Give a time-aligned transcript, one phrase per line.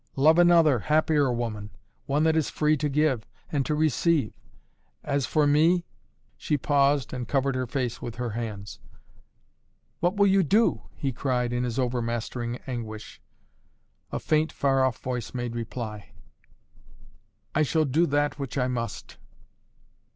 [0.15, 1.69] Love another, happier woman,
[2.07, 4.33] one that is free to give and to receive.
[5.03, 5.85] As for me"
[6.37, 8.79] She paused and covered her face with her hands.
[9.99, 13.21] "What will you do?" he cried in his over mastering anguish.
[14.11, 16.13] A faint, far off voice made reply.
[17.53, 19.17] "I shall do that which I must!"